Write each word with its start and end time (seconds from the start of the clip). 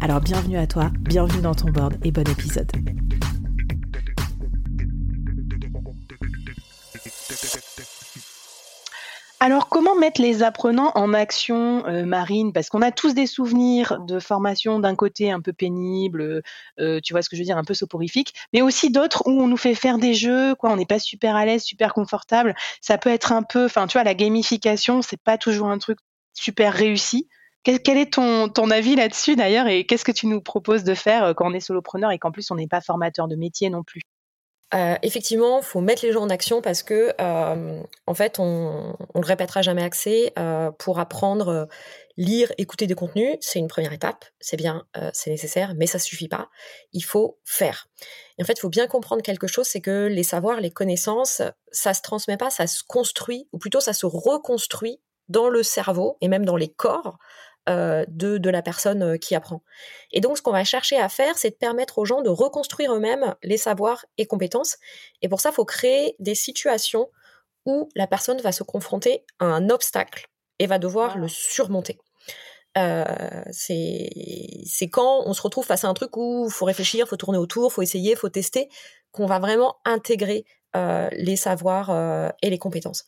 Alors 0.00 0.20
bienvenue 0.20 0.58
à 0.58 0.66
toi, 0.66 0.90
bienvenue 1.00 1.42
dans 1.42 1.54
ton 1.54 1.70
board 1.70 1.94
et 2.04 2.10
bon 2.10 2.28
épisode. 2.28 2.70
Alors, 9.38 9.68
comment 9.68 9.94
mettre 9.94 10.20
les 10.20 10.42
apprenants 10.42 10.90
en 10.94 11.12
action, 11.12 11.86
euh, 11.86 12.04
Marine? 12.04 12.52
Parce 12.52 12.68
qu'on 12.68 12.82
a 12.82 12.90
tous 12.90 13.14
des 13.14 13.26
souvenirs 13.26 14.00
de 14.00 14.18
formation 14.18 14.80
d'un 14.80 14.96
côté 14.96 15.30
un 15.30 15.40
peu 15.40 15.52
pénible, 15.52 16.42
euh, 16.80 17.00
tu 17.04 17.12
vois 17.12 17.22
ce 17.22 17.28
que 17.28 17.36
je 17.36 17.42
veux 17.42 17.46
dire, 17.46 17.58
un 17.58 17.64
peu 17.64 17.74
soporifique, 17.74 18.34
mais 18.52 18.62
aussi 18.62 18.90
d'autres 18.90 19.22
où 19.26 19.40
on 19.40 19.46
nous 19.46 19.56
fait 19.56 19.74
faire 19.74 19.98
des 19.98 20.14
jeux, 20.14 20.54
quoi, 20.54 20.70
on 20.72 20.76
n'est 20.76 20.86
pas 20.86 20.98
super 20.98 21.36
à 21.36 21.44
l'aise, 21.44 21.62
super 21.62 21.94
confortable. 21.94 22.56
Ça 22.80 22.98
peut 22.98 23.10
être 23.10 23.30
un 23.30 23.42
peu, 23.42 23.66
enfin, 23.66 23.86
tu 23.86 23.98
vois, 23.98 24.04
la 24.04 24.14
gamification, 24.14 25.02
c'est 25.02 25.20
pas 25.20 25.38
toujours 25.38 25.68
un 25.68 25.78
truc 25.78 25.98
super 26.32 26.72
réussi. 26.72 27.28
Quel, 27.66 27.98
est 27.98 28.12
ton, 28.12 28.48
ton 28.48 28.70
avis 28.70 28.94
là-dessus 28.94 29.34
d'ailleurs 29.34 29.66
et 29.66 29.84
qu'est-ce 29.86 30.04
que 30.04 30.12
tu 30.12 30.28
nous 30.28 30.40
proposes 30.40 30.84
de 30.84 30.94
faire 30.94 31.24
euh, 31.24 31.34
quand 31.34 31.50
on 31.50 31.52
est 31.52 31.58
solopreneur 31.58 32.12
et 32.12 32.18
qu'en 32.18 32.30
plus 32.30 32.48
on 32.52 32.54
n'est 32.54 32.68
pas 32.68 32.80
formateur 32.80 33.26
de 33.26 33.34
métier 33.34 33.70
non 33.70 33.82
plus? 33.82 34.02
Euh, 34.74 34.94
effectivement, 35.02 35.62
faut 35.62 35.80
mettre 35.80 36.04
les 36.04 36.12
gens 36.12 36.22
en 36.22 36.30
action 36.30 36.62
parce 36.62 36.84
que, 36.84 37.12
euh, 37.20 37.82
en 38.06 38.14
fait, 38.14 38.38
on, 38.38 38.96
on 39.14 39.20
le 39.20 39.26
répétera 39.26 39.62
jamais 39.62 39.82
assez. 39.82 40.32
Euh, 40.38 40.70
pour 40.70 41.00
apprendre, 41.00 41.68
lire, 42.16 42.52
écouter 42.56 42.86
des 42.86 42.94
contenus, 42.94 43.36
c'est 43.40 43.58
une 43.58 43.68
première 43.68 43.92
étape. 43.92 44.24
C'est 44.38 44.56
bien, 44.56 44.84
c'est 45.12 45.30
nécessaire, 45.30 45.74
mais 45.76 45.86
ça 45.86 45.98
suffit 45.98 46.28
pas. 46.28 46.48
Il 46.92 47.02
faut 47.02 47.38
faire. 47.44 47.88
Et 48.38 48.42
en 48.42 48.46
fait, 48.46 48.54
il 48.54 48.60
faut 48.60 48.68
bien 48.68 48.86
comprendre 48.86 49.22
quelque 49.22 49.48
chose, 49.48 49.66
c'est 49.66 49.80
que 49.80 50.06
les 50.06 50.22
savoirs, 50.22 50.60
les 50.60 50.70
connaissances, 50.70 51.42
ça 51.72 51.94
se 51.94 52.02
transmet 52.02 52.36
pas, 52.36 52.50
ça 52.50 52.66
se 52.66 52.82
construit, 52.86 53.48
ou 53.52 53.58
plutôt 53.58 53.80
ça 53.80 53.92
se 53.92 54.06
reconstruit 54.06 55.00
dans 55.28 55.48
le 55.48 55.62
cerveau 55.62 56.16
et 56.20 56.28
même 56.28 56.44
dans 56.44 56.56
les 56.56 56.68
corps 56.68 57.18
de, 57.68 58.38
de 58.38 58.50
la 58.50 58.62
personne 58.62 59.02
euh, 59.02 59.16
qui 59.16 59.34
apprend. 59.34 59.62
Et 60.12 60.20
donc, 60.20 60.38
ce 60.38 60.42
qu'on 60.42 60.52
va 60.52 60.64
chercher 60.64 60.98
à 60.98 61.08
faire, 61.08 61.38
c'est 61.38 61.50
de 61.50 61.56
permettre 61.56 61.98
aux 61.98 62.04
gens 62.04 62.22
de 62.22 62.28
reconstruire 62.28 62.94
eux-mêmes 62.94 63.34
les 63.42 63.56
savoirs 63.56 64.04
et 64.18 64.26
compétences. 64.26 64.76
Et 65.22 65.28
pour 65.28 65.40
ça, 65.40 65.50
il 65.50 65.54
faut 65.54 65.64
créer 65.64 66.14
des 66.18 66.34
situations 66.34 67.08
où 67.64 67.88
la 67.94 68.06
personne 68.06 68.40
va 68.40 68.52
se 68.52 68.62
confronter 68.62 69.24
à 69.40 69.46
un 69.46 69.70
obstacle 69.70 70.26
et 70.58 70.66
va 70.66 70.78
devoir 70.78 71.18
le 71.18 71.28
surmonter. 71.28 71.98
Euh, 72.78 73.04
c'est 73.50 74.88
quand 74.92 75.22
on 75.24 75.32
se 75.32 75.40
retrouve 75.40 75.64
face 75.64 75.84
à 75.84 75.88
un 75.88 75.94
truc 75.94 76.16
où 76.16 76.46
il 76.46 76.52
faut 76.52 76.66
réfléchir, 76.66 77.08
faut 77.08 77.16
tourner 77.16 77.38
autour, 77.38 77.72
faut 77.72 77.82
essayer, 77.82 78.14
faut 78.16 78.28
tester, 78.28 78.68
qu'on 79.12 79.26
va 79.26 79.38
vraiment 79.38 79.76
intégrer 79.84 80.44
euh, 80.76 81.08
les 81.12 81.36
savoirs 81.36 81.90
euh, 81.90 82.28
et 82.42 82.50
les 82.50 82.58
compétences. 82.58 83.06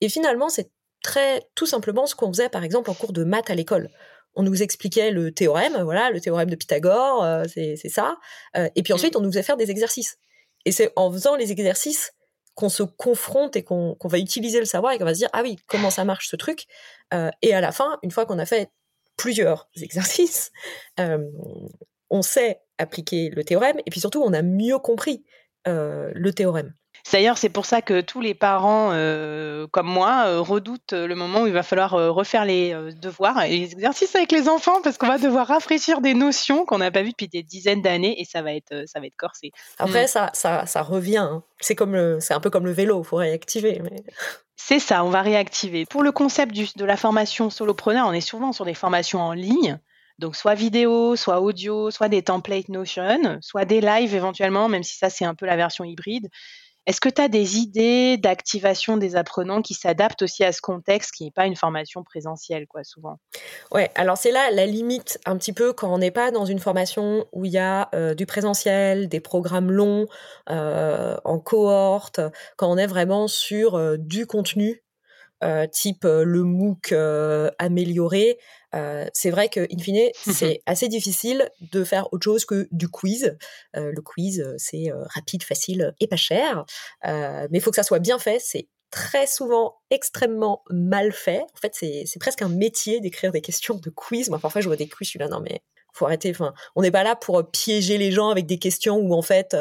Et 0.00 0.08
finalement, 0.08 0.48
c'est 0.48 0.70
très 1.04 1.42
tout 1.54 1.66
simplement 1.66 2.06
ce 2.06 2.16
qu'on 2.16 2.32
faisait 2.32 2.48
par 2.48 2.64
exemple 2.64 2.90
en 2.90 2.94
cours 2.94 3.12
de 3.12 3.22
maths 3.22 3.50
à 3.50 3.54
l'école. 3.54 3.90
On 4.34 4.42
nous 4.42 4.62
expliquait 4.62 5.12
le 5.12 5.30
théorème, 5.30 5.80
voilà, 5.82 6.10
le 6.10 6.20
théorème 6.20 6.50
de 6.50 6.56
Pythagore, 6.56 7.22
euh, 7.22 7.44
c'est 7.46 7.76
ça. 7.88 8.16
Euh, 8.56 8.68
et 8.74 8.82
puis 8.82 8.92
mm. 8.92 8.96
ensuite, 8.96 9.16
on 9.16 9.20
nous 9.20 9.30
faisait 9.30 9.44
faire 9.44 9.56
des 9.56 9.70
exercices. 9.70 10.18
Et 10.64 10.72
c'est 10.72 10.90
en 10.96 11.12
faisant 11.12 11.36
les 11.36 11.52
exercices 11.52 12.12
qu'on 12.54 12.68
se 12.68 12.82
confronte 12.82 13.54
et 13.54 13.62
qu'on 13.62 13.96
va 14.02 14.18
utiliser 14.18 14.58
le 14.58 14.64
savoir 14.64 14.92
et 14.92 14.98
qu'on 14.98 15.04
va 15.04 15.14
se 15.14 15.18
dire 15.18 15.28
ah 15.32 15.42
oui 15.42 15.56
comment 15.68 15.90
ça 15.90 16.04
marche 16.04 16.28
ce 16.28 16.36
truc. 16.36 16.64
Euh, 17.12 17.30
et 17.42 17.54
à 17.54 17.60
la 17.60 17.70
fin, 17.70 17.98
une 18.02 18.10
fois 18.10 18.26
qu'on 18.26 18.38
a 18.38 18.46
fait 18.46 18.70
plusieurs 19.16 19.68
exercices, 19.76 20.50
on 20.98 22.22
sait 22.22 22.60
appliquer 22.78 23.28
le 23.30 23.44
théorème 23.44 23.78
et 23.86 23.90
puis 23.90 24.00
surtout 24.00 24.22
on 24.22 24.32
a 24.32 24.42
mieux 24.42 24.78
compris 24.78 25.24
le 25.66 26.30
théorème. 26.30 26.74
D'ailleurs, 27.12 27.38
c'est 27.38 27.48
pour 27.48 27.64
ça 27.64 27.80
que 27.80 28.00
tous 28.00 28.20
les 28.20 28.34
parents, 28.34 28.90
euh, 28.92 29.68
comme 29.70 29.86
moi, 29.86 30.24
euh, 30.26 30.40
redoutent 30.40 30.92
le 30.92 31.14
moment 31.14 31.42
où 31.42 31.46
il 31.46 31.52
va 31.52 31.62
falloir 31.62 31.94
euh, 31.94 32.10
refaire 32.10 32.44
les 32.44 32.74
devoirs 33.00 33.44
et 33.44 33.56
les 33.56 33.72
exercices 33.72 34.16
avec 34.16 34.32
les 34.32 34.48
enfants, 34.48 34.82
parce 34.82 34.98
qu'on 34.98 35.06
va 35.06 35.18
devoir 35.18 35.46
rafraîchir 35.46 36.00
des 36.00 36.14
notions 36.14 36.64
qu'on 36.64 36.78
n'a 36.78 36.90
pas 36.90 37.02
vues 37.02 37.10
depuis 37.10 37.28
des 37.28 37.44
dizaines 37.44 37.82
d'années, 37.82 38.20
et 38.20 38.24
ça 38.24 38.42
va 38.42 38.52
être, 38.52 38.84
ça 38.86 38.98
va 38.98 39.06
être 39.06 39.16
corsé. 39.16 39.52
Après, 39.78 40.04
mm. 40.04 40.08
ça, 40.08 40.30
ça, 40.32 40.66
ça 40.66 40.82
revient. 40.82 41.18
Hein. 41.18 41.44
C'est 41.60 41.76
comme 41.76 42.20
c'est 42.20 42.34
un 42.34 42.40
peu 42.40 42.50
comme 42.50 42.64
le 42.64 42.72
vélo, 42.72 43.00
il 43.00 43.06
faut 43.06 43.16
réactiver. 43.16 43.80
Mais... 43.82 44.02
C'est 44.56 44.78
ça, 44.78 45.04
on 45.04 45.10
va 45.10 45.20
réactiver. 45.20 45.84
Pour 45.84 46.02
le 46.02 46.10
concept 46.10 46.54
de 46.54 46.84
la 46.84 46.96
formation 46.96 47.50
solopreneur, 47.50 48.06
on 48.06 48.12
est 48.12 48.22
souvent 48.22 48.52
sur 48.52 48.64
des 48.64 48.72
formations 48.72 49.20
en 49.20 49.32
ligne. 49.32 49.78
Donc 50.18 50.36
soit 50.36 50.54
vidéo, 50.54 51.16
soit 51.16 51.40
audio, 51.40 51.90
soit 51.90 52.08
des 52.08 52.22
templates 52.22 52.68
Notion, 52.70 53.38
soit 53.40 53.64
des 53.64 53.80
lives 53.80 54.14
éventuellement, 54.14 54.68
même 54.68 54.82
si 54.84 54.96
ça 54.96 55.10
c'est 55.10 55.24
un 55.24 55.34
peu 55.34 55.44
la 55.44 55.56
version 55.56 55.84
hybride. 55.84 56.30
Est-ce 56.86 57.00
que 57.00 57.08
tu 57.08 57.22
as 57.22 57.28
des 57.28 57.56
idées 57.56 58.18
d'activation 58.18 58.98
des 58.98 59.16
apprenants 59.16 59.62
qui 59.62 59.72
s'adaptent 59.72 60.20
aussi 60.22 60.44
à 60.44 60.52
ce 60.52 60.60
contexte 60.60 61.12
qui 61.12 61.24
n'est 61.24 61.30
pas 61.30 61.46
une 61.46 61.56
formation 61.56 62.02
présentielle, 62.02 62.66
quoi, 62.66 62.84
souvent? 62.84 63.18
Ouais, 63.72 63.90
alors 63.94 64.18
c'est 64.18 64.30
là 64.30 64.50
la 64.50 64.66
limite 64.66 65.18
un 65.24 65.38
petit 65.38 65.54
peu 65.54 65.72
quand 65.72 65.92
on 65.92 65.98
n'est 65.98 66.10
pas 66.10 66.30
dans 66.30 66.44
une 66.44 66.58
formation 66.58 67.26
où 67.32 67.46
il 67.46 67.52
y 67.52 67.58
a 67.58 67.88
euh, 67.94 68.14
du 68.14 68.26
présentiel, 68.26 69.08
des 69.08 69.20
programmes 69.20 69.70
longs, 69.70 70.06
euh, 70.50 71.16
en 71.24 71.38
cohorte, 71.38 72.20
quand 72.56 72.70
on 72.70 72.76
est 72.76 72.86
vraiment 72.86 73.28
sur 73.28 73.76
euh, 73.76 73.96
du 73.98 74.26
contenu 74.26 74.82
type 75.72 76.04
le 76.04 76.42
MOOC 76.42 76.94
euh, 78.74 79.06
c'est 79.14 79.30
vrai 79.30 79.48
que 79.48 79.60
in 79.60 79.78
fine, 79.78 80.10
c'est 80.14 80.62
assez 80.66 80.88
difficile 80.88 81.50
de 81.72 81.84
faire 81.84 82.12
autre 82.12 82.24
chose 82.24 82.44
que 82.44 82.68
du 82.70 82.88
quiz. 82.88 83.36
le 83.74 84.00
quiz, 84.00 84.54
c'est 84.58 84.90
rapide, 85.14 85.42
facile 85.42 85.94
et 86.00 86.06
pas 86.06 86.16
cher, 86.16 86.64
mais 87.04 87.48
il 87.52 87.60
faut 87.60 87.70
que 87.70 87.76
ça 87.76 87.82
soit 87.82 87.98
bien 87.98 88.18
fait. 88.18 88.38
C'est 88.40 88.68
très 88.90 89.26
souvent 89.26 89.76
extrêmement 89.90 90.62
mal 90.70 91.12
fait. 91.12 91.42
En 91.42 91.60
fait, 91.60 91.74
c'est 91.74 92.18
presque 92.20 92.42
un 92.42 92.48
métier 92.48 93.00
d'écrire 93.00 93.32
des 93.32 93.40
questions 93.40 93.74
de 93.74 93.90
quiz. 93.90 94.28
Moi, 94.28 94.38
parfois, 94.38 94.60
je 94.60 94.68
vois 94.68 94.76
des 94.76 94.88
quiz, 94.88 95.06
je 95.06 95.10
suis 95.10 95.18
là, 95.18 95.28
non 95.28 95.40
mais 95.40 95.62
faut 95.92 96.06
arrêter. 96.06 96.30
Enfin, 96.30 96.54
on 96.74 96.82
n'est 96.82 96.90
pas 96.90 97.04
là 97.04 97.16
pour 97.16 97.50
piéger 97.50 97.98
les 97.98 98.10
gens 98.10 98.28
avec 98.28 98.46
des 98.46 98.58
questions 98.58 98.96
où 98.96 99.14
en 99.14 99.22
fait 99.22 99.54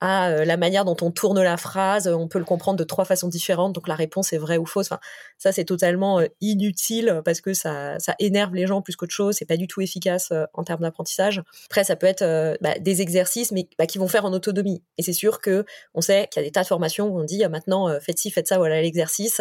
à 0.00 0.28
euh, 0.28 0.44
la 0.44 0.56
manière 0.56 0.84
dont 0.84 0.96
on 1.00 1.10
tourne 1.10 1.40
la 1.42 1.56
phrase, 1.56 2.08
on 2.08 2.28
peut 2.28 2.38
le 2.38 2.44
comprendre 2.44 2.78
de 2.78 2.84
trois 2.84 3.04
façons 3.04 3.28
différentes, 3.28 3.72
donc 3.72 3.88
la 3.88 3.94
réponse 3.94 4.32
est 4.32 4.38
vraie 4.38 4.58
ou 4.58 4.66
fausse. 4.66 4.90
Ça 5.38 5.52
c'est 5.52 5.64
totalement 5.64 6.20
euh, 6.20 6.26
inutile 6.40 7.22
parce 7.24 7.40
que 7.40 7.54
ça, 7.54 7.96
énerve 8.18 8.54
les 8.54 8.66
gens 8.66 8.82
plus 8.82 8.96
qu'autre 8.96 9.14
chose. 9.14 9.36
C'est 9.38 9.46
pas 9.46 9.56
du 9.56 9.66
tout 9.66 9.80
efficace 9.80 10.30
euh, 10.32 10.44
en 10.54 10.64
termes 10.64 10.80
d'apprentissage. 10.80 11.42
Après, 11.66 11.84
ça 11.84 11.96
peut 11.96 12.06
être 12.06 12.56
bah, 12.60 12.78
des 12.78 13.00
exercices, 13.02 13.52
mais 13.52 13.68
bah, 13.78 13.86
qui 13.86 13.98
vont 13.98 14.08
faire 14.08 14.24
en 14.24 14.32
autonomie. 14.32 14.82
Et 14.98 15.02
c'est 15.02 15.12
sûr 15.12 15.40
que 15.40 15.64
on 15.94 16.00
sait 16.00 16.28
qu'il 16.30 16.42
y 16.42 16.44
a 16.44 16.48
des 16.48 16.52
tas 16.52 16.62
de 16.62 16.68
formations 16.68 17.08
où 17.08 17.20
on 17.20 17.24
dit 17.24 17.46
maintenant 17.48 17.88
faites 18.00 18.18
ci, 18.18 18.30
faites 18.30 18.48
ça, 18.48 18.58
voilà 18.58 18.80
l'exercice. 18.80 19.40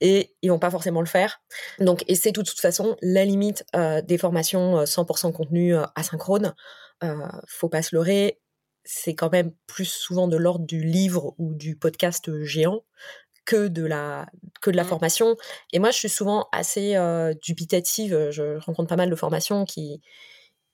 Et 0.00 0.34
ils 0.42 0.50
vont 0.50 0.58
pas 0.58 0.70
forcément 0.70 1.00
le 1.00 1.06
faire. 1.06 1.42
Donc, 1.78 2.02
et 2.08 2.16
c'est 2.16 2.32
de 2.32 2.42
toute 2.42 2.58
façon 2.58 2.96
la 3.02 3.24
limite 3.24 3.64
des 4.04 4.18
formations 4.18 4.82
100% 4.82 5.32
contenu 5.32 5.74
asynchrone. 5.94 6.54
Euh, 7.02 7.26
faut 7.46 7.68
pas 7.68 7.82
se 7.82 7.94
leurrer 7.94 8.38
c'est 8.84 9.14
quand 9.14 9.30
même 9.30 9.52
plus 9.66 9.84
souvent 9.84 10.28
de 10.28 10.36
l'ordre 10.36 10.66
du 10.66 10.82
livre 10.82 11.34
ou 11.38 11.54
du 11.54 11.76
podcast 11.76 12.42
géant 12.42 12.82
que 13.44 13.68
de 13.68 13.84
la 13.84 14.26
que 14.60 14.70
de 14.70 14.76
la 14.76 14.84
mmh. 14.84 14.88
formation 14.88 15.36
et 15.72 15.78
moi 15.78 15.90
je 15.90 15.98
suis 15.98 16.08
souvent 16.08 16.48
assez 16.52 16.96
euh, 16.96 17.34
dubitative 17.42 18.28
je 18.30 18.58
rencontre 18.58 18.88
pas 18.88 18.96
mal 18.96 19.10
de 19.10 19.16
formations 19.16 19.64
qui 19.64 20.00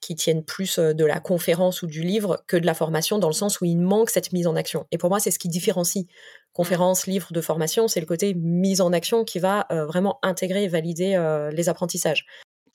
qui 0.01 0.15
tiennent 0.15 0.45
plus 0.45 0.79
euh, 0.79 0.93
de 0.93 1.05
la 1.05 1.19
conférence 1.19 1.83
ou 1.83 1.87
du 1.87 2.03
livre 2.03 2.45
que 2.47 2.57
de 2.57 2.67
la 2.67 2.75
formation 2.75 3.19
dans 3.19 3.29
le 3.29 3.35
sens 3.35 3.61
où 3.61 3.65
il 3.65 3.79
manque 3.79 4.11
cette 4.11 4.33
mise 4.33 4.47
en 4.47 4.55
action 4.55 4.87
et 4.91 4.99
pour 4.99 5.09
moi 5.09 5.19
c'est 5.19 5.31
ce 5.31 5.39
qui 5.39 5.49
différencie 5.49 6.05
mmh. 6.05 6.09
conférence 6.53 7.07
livre 7.07 7.33
de 7.33 7.41
formation 7.41 7.89
c'est 7.89 8.01
le 8.01 8.07
côté 8.07 8.35
mise 8.35 8.83
en 8.83 8.93
action 8.93 9.25
qui 9.25 9.39
va 9.39 9.67
euh, 9.73 9.87
vraiment 9.87 10.19
intégrer 10.23 10.65
et 10.65 10.69
valider 10.69 11.17
les 11.53 11.69
apprentissages 11.69 12.27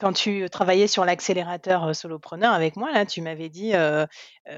quand 0.03 0.11
tu 0.11 0.49
travaillais 0.49 0.87
sur 0.87 1.05
l'accélérateur 1.05 1.95
solopreneur 1.95 2.51
avec 2.51 2.75
moi, 2.75 2.91
là, 2.91 3.05
tu 3.05 3.21
m'avais 3.21 3.47
dit, 3.47 3.71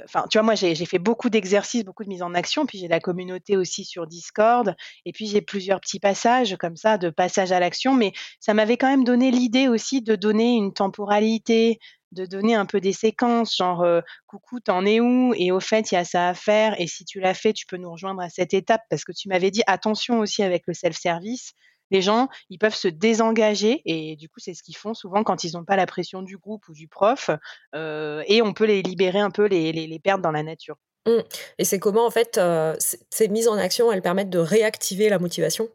enfin, 0.05 0.25
tu 0.27 0.39
vois, 0.39 0.43
moi, 0.43 0.55
j'ai 0.55 0.73
fait 0.87 0.97
beaucoup 0.97 1.29
d'exercices, 1.29 1.85
beaucoup 1.85 2.03
de 2.03 2.09
mise 2.09 2.23
en 2.23 2.33
action, 2.33 2.65
puis 2.65 2.79
j'ai 2.79 2.87
la 2.87 2.99
communauté 2.99 3.55
aussi 3.55 3.85
sur 3.85 4.07
Discord, 4.07 4.75
et 5.05 5.11
puis 5.11 5.27
j'ai 5.27 5.41
plusieurs 5.41 5.81
petits 5.81 5.99
passages 5.99 6.57
comme 6.57 6.75
ça, 6.75 6.97
de 6.97 7.11
passage 7.11 7.51
à 7.51 7.59
l'action, 7.59 7.93
mais 7.93 8.11
ça 8.39 8.55
m'avait 8.55 8.75
quand 8.75 8.87
même 8.87 9.03
donné 9.03 9.29
l'idée 9.29 9.67
aussi 9.67 10.01
de 10.01 10.15
donner 10.15 10.55
une 10.55 10.73
temporalité, 10.73 11.77
de 12.11 12.25
donner 12.25 12.55
un 12.55 12.65
peu 12.65 12.81
des 12.81 12.93
séquences, 12.93 13.55
genre 13.55 13.85
coucou, 14.25 14.59
t'en 14.59 14.83
es 14.83 14.99
où? 14.99 15.35
Et 15.37 15.51
au 15.51 15.59
fait, 15.59 15.91
il 15.91 15.95
y 15.95 15.97
a 15.99 16.05
ça 16.05 16.27
à 16.27 16.33
faire. 16.33 16.73
Et 16.81 16.87
si 16.87 17.05
tu 17.05 17.19
l'as 17.19 17.35
fait, 17.35 17.53
tu 17.53 17.67
peux 17.67 17.77
nous 17.77 17.91
rejoindre 17.91 18.21
à 18.23 18.29
cette 18.29 18.55
étape 18.55 18.81
parce 18.89 19.03
que 19.03 19.11
tu 19.11 19.29
m'avais 19.29 19.51
dit 19.51 19.61
attention 19.67 20.17
aussi 20.17 20.41
avec 20.41 20.63
le 20.65 20.73
self-service 20.73 21.53
les 21.91 22.01
gens, 22.01 22.29
ils 22.49 22.57
peuvent 22.57 22.75
se 22.75 22.87
désengager 22.87 23.81
et 23.85 24.15
du 24.15 24.29
coup, 24.29 24.39
c'est 24.39 24.53
ce 24.53 24.63
qu'ils 24.63 24.77
font 24.77 24.93
souvent 24.93 25.23
quand 25.23 25.43
ils 25.43 25.53
n'ont 25.53 25.65
pas 25.65 25.75
la 25.75 25.85
pression 25.85 26.21
du 26.21 26.37
groupe 26.37 26.67
ou 26.67 26.73
du 26.73 26.87
prof 26.87 27.29
euh, 27.75 28.23
et 28.27 28.41
on 28.41 28.53
peut 28.53 28.65
les 28.65 28.81
libérer 28.81 29.19
un 29.19 29.31
peu, 29.31 29.45
les, 29.45 29.71
les, 29.71 29.99
perdre 29.99 30.23
dans 30.23 30.31
la 30.31 30.43
nature. 30.43 30.77
Mmh. 31.07 31.19
Et 31.59 31.65
c'est 31.65 31.79
comment, 31.79 32.05
en 32.05 32.09
fait, 32.09 32.37
euh, 32.37 32.75
ces 32.79 33.27
mises 33.27 33.47
en 33.47 33.57
action, 33.57 33.91
elles 33.91 34.01
permettent 34.01 34.29
de 34.29 34.39
réactiver 34.39 35.09
la 35.09 35.19
motivation? 35.19 35.69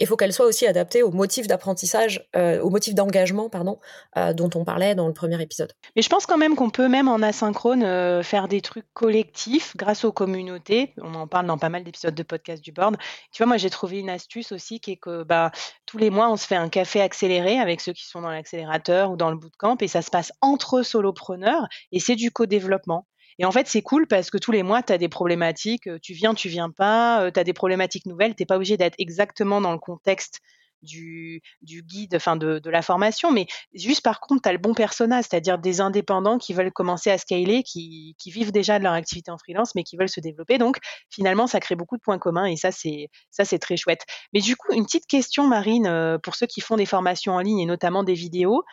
Il 0.00 0.06
faut 0.06 0.16
qu'elle 0.16 0.32
soit 0.32 0.46
aussi 0.46 0.66
adaptée 0.66 1.02
aux 1.02 1.10
motifs 1.10 1.46
d'apprentissage, 1.46 2.28
euh, 2.36 2.60
aux 2.60 2.70
motifs 2.70 2.94
d'engagement, 2.94 3.48
pardon, 3.48 3.78
euh, 4.16 4.32
dont 4.32 4.50
on 4.54 4.64
parlait 4.64 4.94
dans 4.94 5.06
le 5.06 5.12
premier 5.12 5.40
épisode. 5.40 5.72
Mais 5.96 6.02
je 6.02 6.08
pense 6.08 6.26
quand 6.26 6.38
même 6.38 6.56
qu'on 6.56 6.70
peut 6.70 6.88
même 6.88 7.08
en 7.08 7.22
asynchrone 7.22 7.82
euh, 7.82 8.22
faire 8.22 8.48
des 8.48 8.60
trucs 8.60 8.86
collectifs 8.92 9.76
grâce 9.76 10.04
aux 10.04 10.12
communautés. 10.12 10.94
On 11.00 11.14
en 11.14 11.26
parle 11.26 11.46
dans 11.46 11.58
pas 11.58 11.68
mal 11.68 11.84
d'épisodes 11.84 12.14
de 12.14 12.22
podcast 12.22 12.62
du 12.62 12.72
board. 12.72 12.96
Tu 13.32 13.42
vois, 13.42 13.46
moi 13.46 13.56
j'ai 13.56 13.70
trouvé 13.70 13.98
une 14.00 14.10
astuce 14.10 14.52
aussi 14.52 14.80
qui 14.80 14.92
est 14.92 14.96
que 14.96 15.22
bah, 15.22 15.50
tous 15.86 15.98
les 15.98 16.10
mois 16.10 16.30
on 16.30 16.36
se 16.36 16.46
fait 16.46 16.56
un 16.56 16.68
café 16.68 17.00
accéléré 17.00 17.58
avec 17.58 17.80
ceux 17.80 17.92
qui 17.92 18.06
sont 18.06 18.20
dans 18.20 18.30
l'accélérateur 18.30 19.10
ou 19.10 19.16
dans 19.16 19.30
le 19.30 19.36
bootcamp 19.36 19.76
et 19.80 19.88
ça 19.88 20.02
se 20.02 20.10
passe 20.10 20.32
entre 20.40 20.82
solopreneurs 20.82 21.66
et 21.92 22.00
c'est 22.00 22.16
du 22.16 22.30
co-développement. 22.30 23.06
Et 23.38 23.44
en 23.44 23.50
fait, 23.52 23.66
c'est 23.66 23.82
cool 23.82 24.06
parce 24.06 24.30
que 24.30 24.38
tous 24.38 24.52
les 24.52 24.62
mois, 24.62 24.82
tu 24.82 24.92
as 24.92 24.98
des 24.98 25.08
problématiques. 25.08 25.88
Tu 26.02 26.12
viens, 26.12 26.34
tu 26.34 26.48
viens 26.48 26.70
pas. 26.70 27.30
Tu 27.32 27.40
as 27.40 27.44
des 27.44 27.52
problématiques 27.52 28.06
nouvelles. 28.06 28.34
Tu 28.34 28.46
pas 28.46 28.56
obligé 28.56 28.76
d'être 28.76 28.96
exactement 28.98 29.60
dans 29.60 29.72
le 29.72 29.78
contexte 29.78 30.40
du, 30.82 31.42
guide, 31.62 32.14
enfin 32.14 32.36
de, 32.36 32.60
la 32.68 32.82
formation, 32.82 33.30
mais 33.30 33.46
juste 33.74 34.02
par 34.02 34.20
contre, 34.20 34.42
tu 34.42 34.48
as 34.48 34.52
le 34.52 34.58
bon 34.58 34.74
personnage, 34.74 35.26
c'est-à-dire 35.28 35.58
des 35.58 35.80
indépendants 35.80 36.38
qui 36.38 36.54
veulent 36.54 36.72
commencer 36.72 37.10
à 37.10 37.18
scaler, 37.18 37.62
qui, 37.62 38.14
vivent 38.26 38.52
déjà 38.52 38.78
de 38.78 38.84
leur 38.84 38.92
activité 38.92 39.30
en 39.30 39.38
freelance, 39.38 39.74
mais 39.74 39.84
qui 39.84 39.96
veulent 39.96 40.08
se 40.08 40.20
développer. 40.20 40.58
Donc, 40.58 40.78
finalement, 41.10 41.46
ça 41.46 41.60
crée 41.60 41.76
beaucoup 41.76 41.96
de 41.96 42.02
points 42.02 42.18
communs 42.18 42.46
et 42.46 42.56
ça, 42.56 42.72
c'est 42.72 43.08
ça, 43.30 43.44
c'est 43.44 43.58
très 43.58 43.76
chouette. 43.76 44.04
Mais 44.32 44.40
du 44.40 44.56
coup, 44.56 44.72
une 44.72 44.84
petite 44.84 45.06
question, 45.06 45.46
Marine, 45.46 46.18
pour 46.22 46.34
ceux 46.34 46.46
qui 46.46 46.60
font 46.60 46.76
des 46.76 46.86
formations 46.86 47.34
en 47.34 47.40
ligne 47.40 47.60
et 47.60 47.66
notamment 47.66 48.02
des 48.02 48.14
vidéos. 48.14 48.64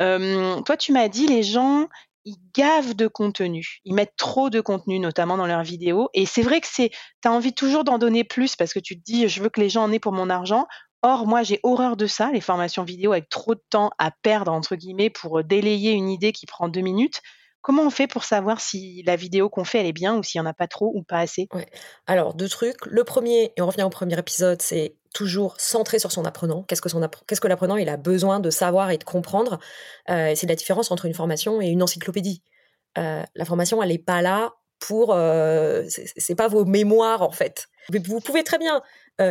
Euh, 0.00 0.60
toi, 0.62 0.76
tu 0.76 0.92
m'as 0.92 1.08
dit 1.08 1.26
les 1.26 1.42
gens, 1.42 1.88
ils 2.26 2.36
gavent 2.54 2.94
de 2.94 3.06
contenu. 3.06 3.78
Ils 3.84 3.94
mettent 3.94 4.16
trop 4.18 4.50
de 4.50 4.60
contenu, 4.60 4.98
notamment 4.98 5.36
dans 5.36 5.46
leurs 5.46 5.62
vidéos. 5.62 6.10
Et 6.12 6.26
c'est 6.26 6.42
vrai 6.42 6.60
que 6.60 6.66
c'est, 6.68 6.90
as 7.24 7.30
envie 7.30 7.54
toujours 7.54 7.84
d'en 7.84 7.98
donner 7.98 8.24
plus 8.24 8.56
parce 8.56 8.74
que 8.74 8.80
tu 8.80 8.98
te 8.98 9.02
dis, 9.04 9.28
je 9.28 9.42
veux 9.42 9.48
que 9.48 9.60
les 9.60 9.70
gens 9.70 9.84
en 9.84 9.92
aient 9.92 10.00
pour 10.00 10.12
mon 10.12 10.28
argent. 10.28 10.66
Or, 11.02 11.26
moi, 11.26 11.44
j'ai 11.44 11.60
horreur 11.62 11.96
de 11.96 12.06
ça, 12.06 12.32
les 12.32 12.40
formations 12.40 12.82
vidéo 12.82 13.12
avec 13.12 13.28
trop 13.28 13.54
de 13.54 13.62
temps 13.70 13.90
à 13.98 14.10
perdre, 14.10 14.52
entre 14.52 14.74
guillemets, 14.74 15.08
pour 15.08 15.44
délayer 15.44 15.92
une 15.92 16.10
idée 16.10 16.32
qui 16.32 16.46
prend 16.46 16.68
deux 16.68 16.80
minutes. 16.80 17.22
Comment 17.66 17.82
on 17.82 17.90
fait 17.90 18.06
pour 18.06 18.22
savoir 18.22 18.60
si 18.60 19.02
la 19.06 19.16
vidéo 19.16 19.50
qu'on 19.50 19.64
fait, 19.64 19.80
elle 19.80 19.86
est 19.86 19.92
bien 19.92 20.14
ou 20.16 20.22
s'il 20.22 20.40
n'y 20.40 20.46
en 20.46 20.48
a 20.48 20.54
pas 20.54 20.68
trop 20.68 20.92
ou 20.94 21.02
pas 21.02 21.18
assez? 21.18 21.48
Alors, 22.06 22.32
deux 22.34 22.48
trucs. 22.48 22.76
Le 22.86 23.02
premier, 23.02 23.52
et 23.56 23.60
on 23.60 23.66
revient 23.66 23.82
au 23.82 23.90
premier 23.90 24.16
épisode, 24.16 24.62
c'est 24.62 24.94
toujours 25.12 25.56
centré 25.58 25.98
sur 25.98 26.12
son 26.12 26.24
apprenant. 26.26 26.62
Qu'est-ce 26.62 26.80
que, 26.80 26.88
son 26.88 27.00
qu'est-ce 27.26 27.40
que 27.40 27.48
l'apprenant 27.48 27.76
il 27.76 27.88
a 27.88 27.96
besoin 27.96 28.38
de 28.38 28.50
savoir 28.50 28.92
et 28.92 28.98
de 28.98 29.02
comprendre? 29.02 29.58
Euh, 30.10 30.32
C'est 30.36 30.46
la 30.46 30.54
différence 30.54 30.92
entre 30.92 31.06
une 31.06 31.14
formation 31.14 31.60
et 31.60 31.66
une 31.66 31.82
encyclopédie. 31.82 32.40
Euh, 32.98 33.24
la 33.34 33.44
formation, 33.44 33.82
elle 33.82 33.88
n'est 33.88 33.98
pas 33.98 34.22
là 34.22 34.52
pour... 34.78 35.12
Euh, 35.12 35.82
c'est 35.88 36.36
pas 36.36 36.46
vos 36.46 36.64
mémoires, 36.64 37.22
en 37.22 37.32
fait. 37.32 37.66
Vous 37.90 38.20
pouvez 38.20 38.44
très 38.44 38.58
bien, 38.58 38.80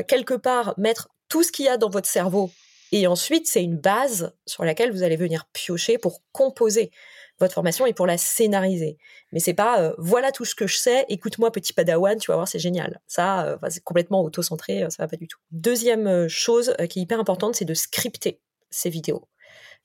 quelque 0.09 0.33
part, 0.33 0.73
mettre 0.75 1.07
tout 1.29 1.41
ce 1.41 1.53
qu'il 1.53 1.67
y 1.67 1.69
a 1.69 1.77
dans 1.77 1.89
votre 1.89 2.09
cerveau 2.09 2.51
et 2.91 3.07
ensuite, 3.07 3.47
c'est 3.47 3.63
une 3.63 3.77
base 3.77 4.33
sur 4.45 4.63
laquelle 4.63 4.91
vous 4.91 5.03
allez 5.03 5.15
venir 5.15 5.45
piocher 5.51 5.97
pour 5.97 6.21
composer 6.31 6.91
votre 7.39 7.53
formation 7.53 7.85
et 7.85 7.93
pour 7.93 8.07
la 8.07 8.17
scénariser. 8.17 8.97
Mais 9.31 9.39
c'est 9.39 9.53
pas 9.53 9.81
euh, 9.81 9.93
voilà 9.97 10.31
tout 10.31 10.45
ce 10.45 10.55
que 10.55 10.67
je 10.67 10.77
sais, 10.77 11.05
écoute-moi 11.09 11.51
petit 11.51 11.73
padawan, 11.73 12.17
tu 12.17 12.31
vas 12.31 12.35
voir 12.35 12.47
c'est 12.47 12.59
génial. 12.59 13.01
Ça 13.07 13.45
euh, 13.45 13.57
c'est 13.69 13.83
complètement 13.83 14.21
auto-centré, 14.23 14.83
euh, 14.83 14.89
ça 14.89 15.03
va 15.03 15.07
pas 15.07 15.17
du 15.17 15.27
tout. 15.27 15.39
Deuxième 15.51 16.27
chose 16.27 16.75
qui 16.89 16.99
est 16.99 17.03
hyper 17.03 17.19
importante, 17.19 17.55
c'est 17.55 17.65
de 17.65 17.73
scripter 17.73 18.41
ces 18.69 18.89
vidéos. 18.89 19.27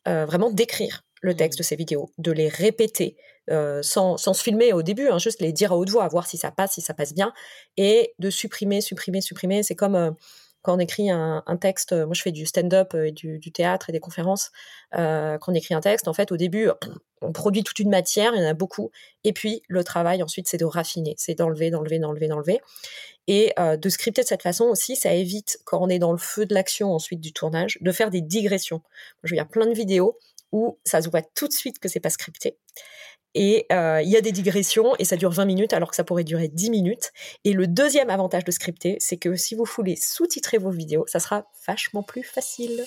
vraiment 0.06 0.50
d'écrire 0.50 1.04
le 1.22 1.36
texte 1.36 1.58
de 1.58 1.62
mmh. 1.62 1.64
ces 1.64 1.76
vidéos, 1.76 2.12
de 2.18 2.32
les 2.32 2.48
répéter 2.48 3.16
sans, 3.82 4.16
sans, 4.16 4.32
se 4.32 4.42
filmer 4.42 4.72
au 4.72 4.82
début, 4.82 5.08
hein, 5.08 5.18
juste 5.18 5.40
les 5.40 5.52
dire 5.52 5.72
à 5.72 5.76
haute 5.76 5.90
voix, 5.90 6.06
voir 6.08 6.26
si 6.26 6.38
ça 6.38 6.52
passe, 6.52 6.74
si 6.74 6.80
ça 6.80 6.94
passe 6.94 7.12
bien, 7.12 7.32
et 7.76 8.14
de 8.20 8.30
supprimer, 8.30 8.80
supprimer, 8.80 9.20
supprimer. 9.20 9.62
C'est 9.64 9.74
comme 9.74 10.16
quand 10.62 10.74
on 10.74 10.78
écrit 10.78 11.10
un, 11.10 11.42
texte, 11.60 11.92
moi 11.92 12.12
je 12.12 12.22
fais 12.22 12.32
du 12.32 12.46
stand-up 12.46 12.94
et 12.94 13.12
du, 13.12 13.40
théâtre 13.52 13.88
et 13.88 13.92
des 13.92 14.00
conférences, 14.00 14.50
quand 14.92 15.48
on 15.48 15.54
écrit 15.54 15.74
un 15.74 15.80
texte, 15.80 16.08
en 16.08 16.12
fait 16.12 16.32
au 16.32 16.36
début 16.36 16.70
on 17.22 17.32
produit 17.32 17.62
toute 17.62 17.78
une 17.78 17.90
matière, 17.90 18.32
il 18.34 18.42
y 18.42 18.44
en 18.44 18.48
a 18.48 18.54
beaucoup, 18.54 18.90
et 19.24 19.32
puis 19.32 19.62
le 19.68 19.84
travail 19.84 20.22
ensuite 20.22 20.48
c'est 20.48 20.56
de 20.56 20.64
raffiner, 20.64 21.14
c'est 21.18 21.34
d'enlever, 21.34 21.70
d'enlever, 21.70 21.98
d'enlever, 21.98 22.28
d'enlever, 22.28 22.60
et 23.26 23.54
de 23.58 23.88
scripter 23.88 24.22
de 24.22 24.26
cette 24.26 24.42
façon 24.42 24.64
aussi, 24.64 24.96
ça 24.96 25.14
évite 25.14 25.60
quand 25.64 25.80
on 25.80 25.88
est 25.88 25.98
dans 25.98 26.12
le 26.12 26.18
feu 26.18 26.46
de 26.46 26.54
l'action 26.54 26.92
ensuite 26.92 27.20
du 27.20 27.32
tournage, 27.32 27.78
de 27.80 27.92
faire 27.92 28.10
des 28.10 28.20
digressions. 28.20 28.82
Je 29.22 29.34
vois 29.34 29.44
plein 29.44 29.66
de 29.66 29.74
vidéos 29.74 30.18
où 30.52 30.78
ça 30.84 31.02
se 31.02 31.08
voit 31.08 31.22
tout 31.22 31.48
de 31.48 31.52
suite 31.52 31.78
que 31.78 31.88
c'est 31.88 32.00
pas 32.00 32.10
scripté. 32.10 32.56
Et 33.34 33.66
euh, 33.70 34.02
il 34.02 34.08
y 34.08 34.16
a 34.16 34.20
des 34.20 34.32
digressions 34.32 34.94
et 34.98 35.04
ça 35.04 35.16
dure 35.16 35.30
20 35.30 35.44
minutes 35.44 35.72
alors 35.72 35.90
que 35.90 35.96
ça 35.96 36.04
pourrait 36.04 36.24
durer 36.24 36.48
10 36.48 36.70
minutes. 36.70 37.12
Et 37.44 37.52
le 37.52 37.66
deuxième 37.66 38.10
avantage 38.10 38.44
de 38.44 38.50
scripter, 38.50 38.96
c'est 38.98 39.18
que 39.18 39.36
si 39.36 39.54
vous 39.54 39.64
voulez 39.64 39.96
sous-titrer 39.96 40.58
vos 40.58 40.70
vidéos, 40.70 41.04
ça 41.06 41.20
sera 41.20 41.44
vachement 41.66 42.02
plus 42.02 42.24
facile. 42.24 42.84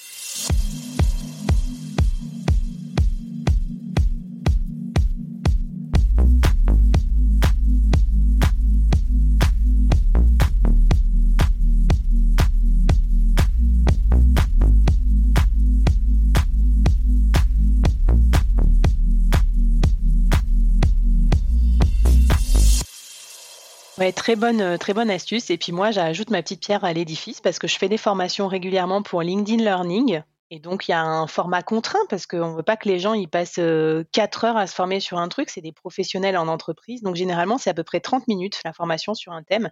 Très 24.15 24.35
bonne, 24.35 24.61
euh, 24.61 24.77
très 24.77 24.93
bonne 24.93 25.09
astuce. 25.09 25.49
Et 25.49 25.57
puis 25.57 25.71
moi, 25.71 25.91
j'ajoute 25.91 26.29
ma 26.29 26.41
petite 26.41 26.61
pierre 26.61 26.83
à 26.83 26.93
l'édifice 26.93 27.41
parce 27.41 27.59
que 27.59 27.67
je 27.67 27.77
fais 27.77 27.89
des 27.89 27.97
formations 27.97 28.47
régulièrement 28.47 29.01
pour 29.01 29.21
LinkedIn 29.21 29.63
Learning. 29.63 30.21
Et 30.49 30.59
donc, 30.59 30.87
il 30.87 30.91
y 30.91 30.93
a 30.93 31.01
un 31.01 31.25
format 31.25 31.63
contraint 31.63 32.05
parce 32.09 32.27
qu'on 32.27 32.51
ne 32.51 32.55
veut 32.57 32.63
pas 32.63 32.77
que 32.77 32.87
les 32.87 32.99
gens 32.99 33.13
ils 33.13 33.29
passent 33.29 33.55
4 33.55 33.59
euh, 33.63 34.03
heures 34.43 34.57
à 34.57 34.67
se 34.67 34.75
former 34.75 34.99
sur 34.99 35.17
un 35.17 35.27
truc. 35.27 35.49
C'est 35.49 35.61
des 35.61 35.71
professionnels 35.71 36.37
en 36.37 36.47
entreprise. 36.47 37.01
Donc, 37.01 37.15
généralement, 37.15 37.57
c'est 37.57 37.69
à 37.69 37.73
peu 37.73 37.83
près 37.83 37.99
30 37.99 38.27
minutes 38.27 38.59
la 38.63 38.73
formation 38.73 39.13
sur 39.15 39.31
un 39.31 39.43
thème. 39.43 39.69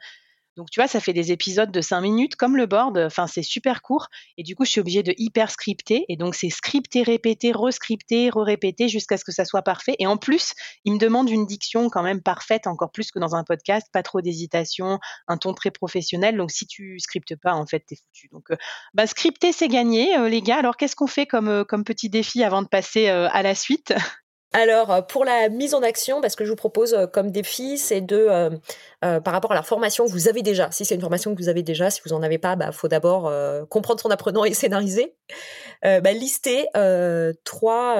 Donc, 0.58 0.70
tu 0.70 0.80
vois, 0.80 0.88
ça 0.88 1.00
fait 1.00 1.14
des 1.14 1.32
épisodes 1.32 1.72
de 1.72 1.82
5 1.82 2.02
minutes 2.02 2.36
comme 2.36 2.58
le 2.58 2.66
board. 2.66 2.98
Enfin, 2.98 3.28
c'est 3.28 3.44
super 3.44 3.82
court. 3.82 4.08
Et 4.38 4.44
du 4.44 4.56
coup, 4.56 4.66
je 4.66 4.72
suis 4.72 4.82
obligée 4.82 5.04
de 5.04 5.14
hyper 5.18 5.50
scripter. 5.50 6.06
Et 6.10 6.18
donc, 6.18 6.36
c'est 6.36 6.50
scripter, 6.50 7.04
répéter, 7.04 7.52
rescripter, 7.54 8.30
re-répéter 8.30 8.90
jusqu'à 8.90 9.18
ce 9.18 9.24
que 9.24 9.32
ça 9.32 9.46
soit 9.46 9.62
parfait. 9.62 9.96
Et 10.00 10.08
en 10.08 10.18
plus, 10.18 10.54
il 10.84 10.94
me 10.94 11.00
demande 11.00 11.30
une 11.30 11.46
diction 11.46 11.90
quand 11.90 12.04
même 12.04 12.22
parfaite, 12.22 12.68
encore 12.68 12.92
plus 12.92 13.12
que 13.12 13.20
dans 13.20 13.36
un 13.36 13.44
podcast. 13.44 13.88
Pas 13.94 14.04
trop 14.04 14.22
d'hésitation, 14.22 15.00
un 15.28 15.38
ton 15.38 15.54
très 15.54 15.72
professionnel. 15.72 16.38
Donc, 16.38 16.52
si 16.52 16.68
tu 16.68 17.00
scriptes 17.00 17.36
pas, 17.36 17.54
en 17.54 17.66
fait, 17.66 17.80
t'es 17.88 17.96
foutu. 17.96 18.28
Donc, 18.32 18.52
euh, 18.52 18.58
bah, 18.94 19.08
scripter, 19.08 19.52
c'est 19.54 19.70
gagné, 19.70 20.18
euh, 20.18 20.30
les 20.30 20.42
gars. 20.42 20.58
Alors, 20.58 20.78
qu'est-ce 20.78 20.96
qu'on 20.96 21.08
fait 21.08 21.26
comme, 21.26 21.48
euh, 21.48 21.64
comme 21.64 21.84
petit 21.84 22.10
défi 22.10 22.44
avant 22.44 22.62
de 22.62 22.68
passer 22.68 23.08
à 23.08 23.42
la 23.42 23.56
suite? 23.56 23.94
Alors, 24.54 24.92
euh, 24.92 25.02
pour 25.02 25.24
la 25.24 25.48
mise 25.48 25.74
en 25.74 25.82
action, 25.82 26.22
ce 26.28 26.36
que 26.36 26.44
je 26.44 26.50
vous 26.50 26.58
propose 26.58 26.94
euh, 26.94 27.08
comme 27.08 27.32
défi, 27.32 27.78
c'est 27.78 28.02
de, 28.02 28.28
euh, 28.28 29.20
par 29.22 29.34
rapport 29.34 29.54
à 29.54 29.56
la 29.56 29.64
formation 29.64 30.06
que 30.06 30.12
vous 30.12 30.28
avez 30.28 30.42
déjà, 30.42 30.70
si 30.72 30.84
c'est 30.84 30.96
une 30.96 31.02
formation 31.02 31.34
que 31.34 31.42
vous 31.42 31.48
avez 31.48 31.64
déjà, 31.64 31.90
si 31.90 32.02
vous 32.06 32.12
n'en 32.12 32.22
avez 32.22 32.38
pas, 32.38 32.54
il 32.54 32.58
bah, 32.58 32.72
faut 32.74 32.90
d'abord 32.90 33.32
comprendre 33.70 34.02
son 34.02 34.10
apprenant 34.10 34.44
et 34.44 34.54
scénariser. 34.54 35.16
Bah, 35.84 36.12
lister 36.12 36.68
trois, 37.44 37.98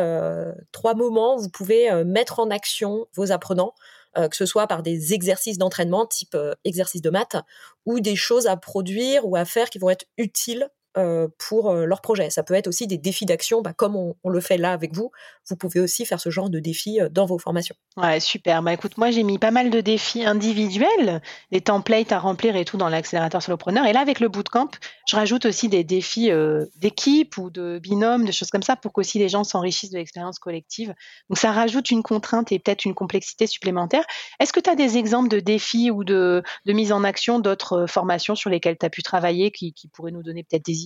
trois 0.72 0.94
moments 0.94 1.36
où 1.36 1.40
vous 1.40 1.50
pouvez 1.50 1.90
mettre 2.04 2.40
en 2.40 2.50
action 2.50 3.08
vos 3.16 3.32
apprenants, 3.32 3.74
que 4.16 4.36
ce 4.36 4.46
soit 4.46 4.68
par 4.68 4.84
des 4.84 5.14
exercices 5.14 5.58
d'entraînement 5.58 6.06
type 6.06 6.38
exercice 6.64 7.02
de 7.02 7.10
maths, 7.10 7.38
ou 7.86 8.00
des 8.00 8.16
choses 8.16 8.48
à 8.48 8.58
produire 8.58 9.26
ou 9.28 9.36
à 9.36 9.46
faire 9.46 9.70
qui 9.70 9.80
vont 9.80 9.90
être 9.90 10.06
utiles 10.18 10.70
euh, 10.98 11.28
pour 11.38 11.70
euh, 11.70 11.86
leur 11.86 12.02
projet. 12.02 12.30
Ça 12.30 12.44
peut 12.44 12.54
être 12.54 12.68
aussi 12.68 12.86
des 12.86 12.98
défis 12.98 13.26
d'action, 13.26 13.62
bah, 13.62 13.72
comme 13.72 13.96
on, 13.96 14.30
le 14.30 14.42
fait 14.42 14.58
là 14.58 14.74
avec 14.74 14.94
vous. 14.94 15.12
Vous 15.48 15.56
pouvez 15.56 15.80
aussi 15.80 16.06
faire 16.06 16.20
ce 16.20 16.30
genre 16.30 16.50
de 16.50 16.60
défis 16.60 17.00
dans 17.12 17.26
vos 17.26 17.38
formations. 17.38 17.76
Ouais, 17.98 18.20
super. 18.20 18.62
Bah 18.62 18.74
écoute, 18.74 18.98
moi 18.98 19.12
j'ai 19.12 19.24
mis 19.24 19.38
pas 19.38 19.52
mal 19.52 19.70
de 19.70 19.82
défis 19.82 20.24
individuels, 20.26 21.22
des 21.52 21.62
templates 21.62 22.12
à 22.12 22.20
remplir 22.20 22.56
et 22.56 22.64
tout 22.64 22.78
dans 22.78 22.90
l'accélérateur 22.90 23.42
solopreneur. 23.42 23.86
Et 23.86 23.94
là, 23.94 24.00
avec 24.00 24.20
le 24.20 24.30
bootcamp, 24.30 24.70
je 25.08 25.16
rajoute 25.16 25.46
aussi 25.46 25.68
des 25.68 25.84
défis 25.84 26.30
d'équipe 26.78 27.38
ou 27.38 27.50
de 27.50 27.80
binôme, 27.80 28.26
de 28.26 28.32
choses 28.32 28.50
comme 28.50 28.64
ça, 28.64 28.76
pour 28.76 28.94
qu'aussi 28.94 29.20
les 29.20 29.30
gens 29.30 29.44
s'enrichissent 29.44 29.92
de 29.92 29.98
l'expérience 29.98 30.40
collective. 30.40 30.94
Donc 31.30 31.38
ça 31.38 31.52
rajoute 31.52 31.92
une 31.92 32.04
contrainte 32.04 32.52
et 32.52 32.60
peut-être 32.60 32.86
une 32.86 32.94
complexité 32.94 33.48
supplémentaire. 33.48 34.06
Est-ce 34.40 34.54
que 34.54 34.60
tu 34.60 34.70
as 34.70 34.76
des 34.76 34.98
exemples 34.98 35.30
de 35.30 35.40
défis 35.40 35.92
ou 35.92 36.04
de, 36.04 36.44
mise 36.66 36.92
en 36.92 37.04
action 37.04 37.40
d'autres 37.40 37.86
formations 37.88 38.36
sur 38.36 38.50
lesquelles 38.50 38.78
tu 38.78 38.86
as 38.86 38.90
pu 38.90 39.04
travailler 39.04 39.52
qui, 39.52 39.74
qui 39.74 39.88
pourraient 39.88 40.12
nous 40.12 40.24
donner 40.24 40.44
peut-être 40.44 40.66
des 40.66 40.81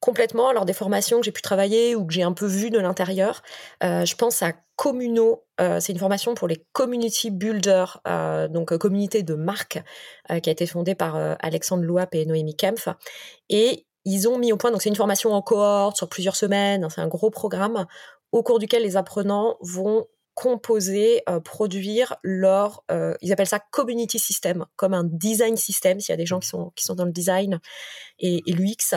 complètement. 0.00 0.48
Alors 0.48 0.64
des 0.64 0.72
formations 0.72 1.18
que 1.18 1.24
j'ai 1.24 1.32
pu 1.32 1.42
travailler 1.42 1.94
ou 1.94 2.06
que 2.06 2.12
j'ai 2.12 2.22
un 2.22 2.32
peu 2.32 2.46
vues 2.46 2.70
de 2.70 2.78
l'intérieur, 2.78 3.42
euh, 3.84 4.04
je 4.04 4.16
pense 4.16 4.42
à 4.42 4.52
Communo. 4.76 5.44
Euh, 5.60 5.78
c'est 5.78 5.92
une 5.92 5.98
formation 5.98 6.34
pour 6.34 6.48
les 6.48 6.64
community 6.72 7.30
builders, 7.30 8.00
euh, 8.08 8.48
donc 8.48 8.76
communauté 8.78 9.22
de 9.22 9.34
marque, 9.34 9.78
qui 10.42 10.48
a 10.48 10.52
été 10.52 10.66
fondée 10.66 10.94
par 10.94 11.16
Alexandre 11.40 11.84
Louap 11.84 12.14
et 12.14 12.24
Noémie 12.24 12.56
Kempf. 12.56 12.88
Et 13.48 13.86
ils 14.04 14.28
ont 14.28 14.38
mis 14.38 14.52
au 14.52 14.56
point, 14.56 14.70
donc 14.70 14.80
c'est 14.80 14.88
une 14.88 14.96
formation 14.96 15.32
en 15.34 15.42
cohorte 15.42 15.96
sur 15.96 16.08
plusieurs 16.08 16.36
semaines, 16.36 16.88
c'est 16.88 17.02
un 17.02 17.08
gros 17.08 17.30
programme 17.30 17.86
au 18.32 18.42
cours 18.42 18.58
duquel 18.58 18.82
les 18.82 18.96
apprenants 18.96 19.56
vont 19.60 20.06
composer, 20.40 21.22
euh, 21.28 21.38
produire 21.38 22.16
leur, 22.22 22.82
euh, 22.90 23.14
ils 23.20 23.30
appellent 23.30 23.46
ça 23.46 23.58
community 23.58 24.18
system, 24.18 24.64
comme 24.76 24.94
un 24.94 25.04
design 25.04 25.58
system, 25.58 26.00
s'il 26.00 26.14
y 26.14 26.14
a 26.14 26.16
des 26.16 26.24
gens 26.24 26.40
qui 26.40 26.48
sont, 26.48 26.72
qui 26.76 26.82
sont 26.82 26.94
dans 26.94 27.04
le 27.04 27.12
design 27.12 27.60
et, 28.18 28.42
et 28.46 28.52
l'UX. 28.54 28.94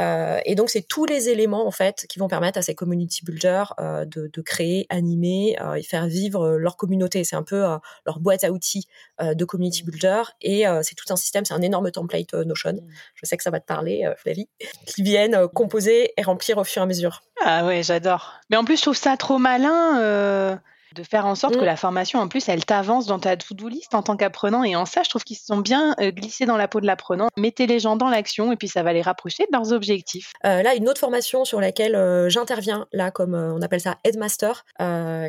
Euh, 0.00 0.38
et 0.44 0.54
donc, 0.54 0.68
c'est 0.68 0.82
tous 0.82 1.06
les 1.06 1.30
éléments, 1.30 1.66
en 1.66 1.70
fait, 1.70 2.04
qui 2.10 2.18
vont 2.18 2.28
permettre 2.28 2.58
à 2.58 2.62
ces 2.62 2.74
community 2.74 3.24
builders 3.24 3.74
de, 3.78 4.30
de, 4.30 4.42
créer, 4.42 4.84
animer 4.90 5.56
et 5.76 5.82
faire 5.82 6.06
vivre 6.06 6.58
leur 6.58 6.76
communauté. 6.76 7.24
C'est 7.24 7.36
un 7.36 7.42
peu 7.42 7.64
leur 8.04 8.20
boîte 8.20 8.44
à 8.44 8.52
outils 8.52 8.86
de 9.20 9.44
community 9.46 9.82
mmh. 9.82 9.90
builder. 9.90 10.22
Et 10.42 10.64
c'est 10.82 10.94
tout 10.94 11.10
un 11.10 11.16
système, 11.16 11.44
c'est 11.44 11.54
un 11.54 11.62
énorme 11.62 11.90
template 11.90 12.34
Notion. 12.34 12.72
Mmh. 12.72 12.88
Je 13.14 13.26
sais 13.26 13.36
que 13.36 13.42
ça 13.42 13.50
va 13.50 13.60
te 13.60 13.66
parler, 13.66 14.10
Flavie, 14.16 14.48
qui 14.86 15.02
viennent 15.02 15.46
composer 15.48 16.12
et 16.16 16.22
remplir 16.22 16.58
au 16.58 16.64
fur 16.64 16.80
et 16.80 16.84
à 16.84 16.86
mesure. 16.86 17.22
Ah 17.44 17.66
ouais, 17.66 17.82
j'adore. 17.82 18.40
Mais 18.50 18.56
en 18.56 18.64
plus, 18.64 18.76
je 18.76 18.82
trouve 18.82 18.96
ça 18.96 19.16
trop 19.16 19.38
malin 19.38 20.60
de 20.94 21.02
faire 21.02 21.26
en 21.26 21.34
sorte 21.34 21.54
que 21.54 21.60
mmh. 21.60 21.64
la 21.64 21.76
formation, 21.76 22.18
en 22.20 22.28
plus, 22.28 22.48
elle 22.48 22.64
t'avance 22.64 23.06
dans 23.06 23.18
ta 23.18 23.36
to-do 23.36 23.68
list 23.68 23.94
en 23.94 24.02
tant 24.02 24.16
qu'apprenant. 24.16 24.64
Et 24.64 24.76
en 24.76 24.84
ça, 24.84 25.02
je 25.02 25.10
trouve 25.10 25.24
qu'ils 25.24 25.36
se 25.36 25.46
sont 25.46 25.58
bien 25.58 25.94
euh, 26.00 26.10
glissés 26.10 26.46
dans 26.46 26.56
la 26.56 26.68
peau 26.68 26.80
de 26.80 26.86
l'apprenant. 26.86 27.28
Mettez 27.36 27.66
les 27.66 27.78
gens 27.78 27.96
dans 27.96 28.08
l'action 28.08 28.52
et 28.52 28.56
puis 28.56 28.68
ça 28.68 28.82
va 28.82 28.92
les 28.92 29.02
rapprocher 29.02 29.44
de 29.44 29.56
leurs 29.56 29.72
objectifs. 29.72 30.32
Euh, 30.44 30.62
là, 30.62 30.74
une 30.74 30.88
autre 30.88 31.00
formation 31.00 31.44
sur 31.44 31.60
laquelle 31.60 31.94
euh, 31.94 32.28
j'interviens, 32.28 32.86
là, 32.92 33.10
comme 33.10 33.34
on 33.34 33.62
appelle 33.62 33.80
ça 33.80 33.98
Headmaster, 34.04 34.64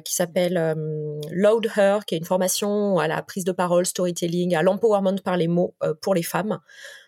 qui 0.03 0.13
s'appelle 0.13 0.75
Load 1.31 1.69
Her, 1.75 2.05
qui 2.05 2.15
est 2.15 2.17
une 2.17 2.25
formation 2.25 2.99
à 2.99 3.07
la 3.07 3.21
prise 3.21 3.43
de 3.43 3.51
parole, 3.51 3.85
storytelling, 3.85 4.55
à 4.55 4.63
l'empowerment 4.63 5.19
par 5.23 5.37
les 5.37 5.47
mots 5.47 5.75
pour 6.01 6.15
les 6.15 6.23
femmes. 6.23 6.59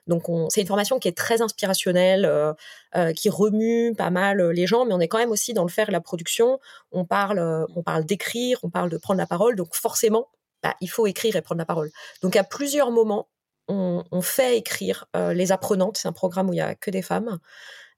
Donc 0.07 0.23
c'est 0.49 0.61
une 0.61 0.67
formation 0.67 0.99
qui 0.99 1.07
est 1.07 1.17
très 1.17 1.41
inspirationnelle, 1.41 2.25
euh, 2.25 2.53
euh, 2.95 3.11
qui 3.13 3.29
remue 3.29 3.93
pas 3.95 4.11
mal 4.11 4.39
euh, 4.39 4.53
les 4.53 4.67
gens, 4.67 4.85
mais 4.85 4.93
on 4.93 4.99
est 4.99 5.07
quand 5.07 5.17
même 5.17 5.31
aussi 5.31 5.53
dans 5.53 5.63
le 5.63 5.69
faire 5.69 5.89
et 5.89 5.91
la 5.91 6.01
production. 6.01 6.59
On 6.91 7.05
parle, 7.05 7.65
on 7.75 7.83
parle 7.83 8.05
d'écrire, 8.05 8.59
on 8.63 8.69
parle 8.69 8.89
de 8.89 8.97
prendre 8.97 9.17
la 9.17 9.27
parole, 9.27 9.55
donc 9.55 9.73
forcément, 9.75 10.27
bah, 10.63 10.75
il 10.81 10.89
faut 10.89 11.07
écrire 11.07 11.35
et 11.35 11.41
prendre 11.41 11.59
la 11.59 11.65
parole. 11.65 11.91
Donc 12.21 12.35
à 12.35 12.43
plusieurs 12.43 12.91
moments, 12.91 13.27
on, 13.67 14.03
fait 14.21 14.57
écrire 14.57 15.05
les 15.15 15.51
apprenantes. 15.51 15.97
C'est 15.97 16.07
un 16.07 16.13
programme 16.13 16.49
où 16.49 16.53
il 16.53 16.57
y 16.57 16.61
a 16.61 16.75
que 16.75 16.91
des 16.91 17.01
femmes. 17.01 17.39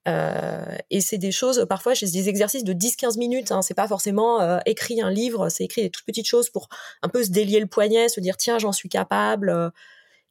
et 0.06 1.00
c'est 1.02 1.18
des 1.18 1.32
choses, 1.32 1.66
parfois, 1.68 1.92
j'ai 1.92 2.06
des 2.06 2.28
exercices 2.30 2.64
de 2.64 2.72
10-15 2.72 3.18
minutes. 3.18 3.52
Hein, 3.52 3.60
c'est 3.60 3.74
pas 3.74 3.86
forcément 3.86 4.40
euh, 4.40 4.58
écrit 4.64 5.02
un 5.02 5.10
livre, 5.10 5.50
c'est 5.50 5.64
écrit 5.64 5.82
des 5.82 5.90
toutes 5.90 6.06
petites 6.06 6.26
choses 6.26 6.48
pour 6.48 6.68
un 7.02 7.08
peu 7.10 7.22
se 7.22 7.30
délier 7.30 7.60
le 7.60 7.66
poignet, 7.66 8.08
se 8.08 8.20
dire 8.20 8.38
tiens, 8.38 8.58
j'en 8.58 8.72
suis 8.72 8.88
capable. 8.88 9.72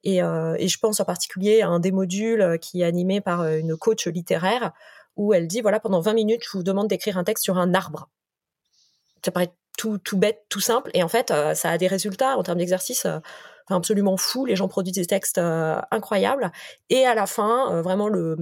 Euh, 0.06 0.56
et, 0.60 0.68
je 0.68 0.80
pense 0.80 1.00
en 1.00 1.06
particulier 1.06 1.62
à 1.62 1.68
un 1.68 1.80
des 1.80 1.92
modules 1.92 2.42
euh, 2.42 2.58
qui 2.58 2.82
est 2.82 2.86
animé 2.86 3.20
par 3.22 3.42
euh, 3.42 3.58
une 3.58 3.76
coach 3.76 4.08
littéraire 4.08 4.72
où 5.16 5.34
elle 5.34 5.48
dit 5.48 5.62
voilà, 5.62 5.80
pendant 5.80 6.00
20 6.00 6.14
minutes, 6.14 6.44
je 6.44 6.58
vous 6.58 6.64
demande 6.64 6.88
d'écrire 6.88 7.18
un 7.18 7.24
texte 7.24 7.44
sur 7.44 7.58
un 7.58 7.74
arbre. 7.74 8.10
Ça 9.26 9.32
paraît 9.32 9.52
tout, 9.78 10.00
bête, 10.14 10.46
tout 10.50 10.60
simple. 10.60 10.90
Et 10.94 11.04
en 11.04 11.08
fait, 11.08 11.34
ça 11.54 11.70
a 11.70 11.78
des 11.78 11.88
résultats 11.88 12.38
en 12.38 12.44
termes 12.44 12.58
d'exercice 12.58 13.06
absolument 13.68 14.16
fous. 14.16 14.46
Les 14.46 14.56
gens 14.56 14.68
produisent 14.68 14.96
des 14.96 15.06
textes 15.06 15.40
incroyables. 15.40 16.52
Et 16.90 17.06
à 17.06 17.14
la 17.14 17.26
fin, 17.28 17.82
vraiment, 17.82 18.08
le, 18.08 18.38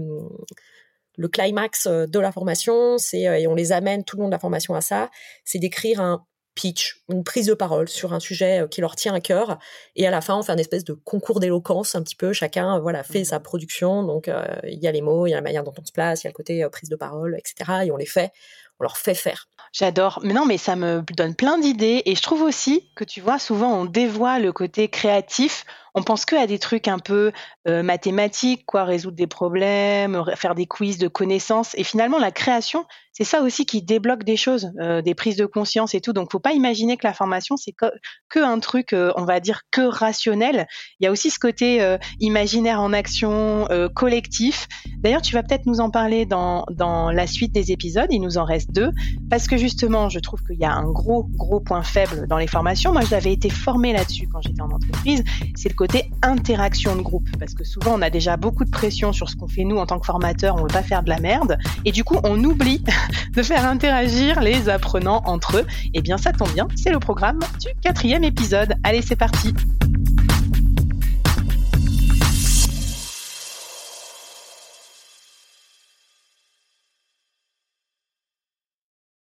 le 1.17 1.27
climax 1.27 1.87
de 1.87 2.19
la 2.19 2.31
formation, 2.31 2.97
c'est, 2.97 3.21
et 3.21 3.47
on 3.47 3.55
les 3.55 3.71
amène 3.71 4.03
tout 4.03 4.17
le 4.17 4.21
long 4.21 4.27
de 4.27 4.33
la 4.33 4.39
formation 4.39 4.75
à 4.75 4.81
ça, 4.81 5.09
c'est 5.43 5.59
d'écrire 5.59 5.99
un 6.01 6.25
pitch, 6.55 7.01
une 7.09 7.23
prise 7.23 7.47
de 7.47 7.53
parole 7.53 7.87
sur 7.87 8.13
un 8.13 8.19
sujet 8.19 8.63
euh, 8.63 8.67
qui 8.67 8.81
leur 8.81 8.95
tient 8.95 9.13
à 9.13 9.19
cœur. 9.19 9.59
Et 9.95 10.07
à 10.07 10.11
la 10.11 10.21
fin, 10.21 10.35
on 10.37 10.43
fait 10.43 10.53
une 10.53 10.59
espèce 10.59 10.83
de 10.85 10.93
concours 10.93 11.39
d'éloquence 11.39 11.95
un 11.95 12.01
petit 12.01 12.15
peu. 12.15 12.33
Chacun, 12.33 12.77
euh, 12.77 12.79
voilà, 12.79 13.03
fait 13.03 13.21
mmh 13.21 13.25
sa 13.25 13.39
production. 13.39 14.03
Donc, 14.03 14.27
euh, 14.27 14.45
il 14.63 14.79
y 14.79 14.87
a 14.87 14.91
les 14.91 15.01
mots, 15.01 15.27
il 15.27 15.31
y 15.31 15.33
a 15.33 15.37
la 15.37 15.41
manière 15.41 15.63
dont 15.63 15.73
on 15.77 15.85
se 15.85 15.91
place, 15.91 16.23
il 16.23 16.25
y 16.25 16.27
a 16.27 16.31
le 16.31 16.35
côté 16.35 16.65
prise 16.71 16.89
de 16.89 16.95
parole, 16.95 17.37
etc. 17.37 17.85
Et 17.85 17.91
on 17.91 17.97
les 17.97 18.05
fait, 18.05 18.31
on 18.79 18.83
leur 18.83 18.97
fait 18.97 19.13
faire. 19.13 19.49
J'adore. 19.73 20.19
Mais 20.23 20.33
non, 20.33 20.45
mais 20.45 20.57
ça 20.57 20.75
me 20.75 21.01
donne 21.13 21.35
plein 21.35 21.57
d'idées. 21.57 22.01
Et 22.05 22.15
je 22.15 22.21
trouve 22.21 22.41
aussi 22.41 22.89
que 22.95 23.03
tu 23.03 23.19
vois, 23.19 23.39
souvent, 23.39 23.73
on 23.73 23.85
dévoie 23.85 24.39
le 24.39 24.53
côté 24.53 24.87
créatif 24.87 25.65
on 25.95 26.03
pense 26.03 26.25
que 26.25 26.35
à 26.35 26.45
des 26.45 26.59
trucs 26.59 26.89
un 26.89 26.99
peu 26.99 27.31
euh, 27.67 27.81
mathématiques, 27.81 28.65
quoi, 28.65 28.83
résoudre 28.83 29.15
des 29.15 29.27
problèmes, 29.27 30.23
faire 30.35 30.53
des 30.53 30.65
quiz 30.65 30.97
de 30.97 31.07
connaissances. 31.07 31.73
Et 31.75 31.85
finalement, 31.85 32.19
la 32.19 32.31
création, 32.31 32.85
c'est 33.13 33.23
ça 33.23 33.41
aussi 33.41 33.65
qui 33.65 33.81
débloque 33.81 34.25
des 34.25 34.35
choses, 34.35 34.71
euh, 34.81 35.01
des 35.01 35.15
prises 35.15 35.37
de 35.37 35.45
conscience 35.45 35.95
et 35.95 36.01
tout. 36.01 36.11
Donc, 36.11 36.33
faut 36.33 36.39
pas 36.39 36.51
imaginer 36.51 36.97
que 36.97 37.07
la 37.07 37.13
formation 37.13 37.55
c'est 37.55 37.71
que, 37.71 38.39
un 38.39 38.59
truc, 38.59 38.91
euh, 38.91 39.13
on 39.15 39.23
va 39.23 39.39
dire 39.39 39.61
que 39.71 39.81
rationnel. 39.81 40.67
Il 40.99 41.05
y 41.05 41.07
a 41.07 41.11
aussi 41.11 41.31
ce 41.31 41.39
côté 41.39 41.95
imaginaire 42.19 42.81
en 42.81 42.91
action, 42.91 43.65
collectif. 43.95 44.67
D'ailleurs, 44.97 45.21
tu 45.21 45.33
vas 45.33 45.43
peut-être 45.43 45.65
nous 45.65 45.79
en 45.79 45.89
parler 45.89 46.25
dans 46.25 46.65
dans 46.69 47.11
la 47.11 47.27
suite 47.27 47.53
des 47.53 47.71
épisodes. 47.71 48.07
Il 48.11 48.19
nous 48.19 48.37
en 48.37 48.43
reste 48.43 48.71
deux 48.71 48.91
parce 49.29 49.47
que 49.47 49.55
justement, 49.55 50.09
je 50.09 50.19
trouve 50.19 50.43
qu'il 50.43 50.59
y 50.59 50.65
a 50.65 50.73
un 50.73 50.91
gros 50.91 51.23
gros 51.23 51.61
point 51.61 51.83
faible 51.83 52.27
dans 52.27 52.37
les 52.37 52.47
formations. 52.47 52.91
Moi, 52.91 53.03
j'avais 53.09 53.31
été 53.31 53.49
formée 53.49 53.93
là-dessus 53.93 54.27
quand 54.27 54.41
j'étais 54.41 54.61
en 54.61 54.71
entreprise. 54.71 55.23
C'est 55.55 55.69
le 55.69 55.75
côté 55.75 55.84
interaction 56.21 56.95
de 56.95 57.01
groupe, 57.01 57.27
parce 57.39 57.53
que 57.53 57.63
souvent 57.63 57.93
on 57.97 58.01
a 58.01 58.09
déjà 58.09 58.37
beaucoup 58.37 58.65
de 58.65 58.69
pression 58.69 59.13
sur 59.13 59.29
ce 59.29 59.35
qu'on 59.35 59.47
fait 59.47 59.63
nous 59.63 59.77
en 59.77 59.85
tant 59.85 59.99
que 59.99 60.05
formateur, 60.05 60.55
on 60.55 60.63
veut 60.63 60.67
pas 60.67 60.83
faire 60.83 61.03
de 61.03 61.09
la 61.09 61.19
merde, 61.19 61.57
et 61.85 61.91
du 61.91 62.03
coup 62.03 62.17
on 62.23 62.43
oublie 62.43 62.83
de 63.33 63.43
faire 63.43 63.65
interagir 63.65 64.41
les 64.41 64.69
apprenants 64.69 65.21
entre 65.25 65.57
eux. 65.57 65.65
Et 65.85 65.99
eh 65.99 66.01
bien 66.01 66.17
ça 66.17 66.31
tombe 66.31 66.51
bien, 66.53 66.67
c'est 66.75 66.91
le 66.91 66.99
programme 66.99 67.39
du 67.59 67.69
quatrième 67.81 68.23
épisode. 68.23 68.75
Allez, 68.83 69.01
c'est 69.01 69.15
parti. 69.15 69.53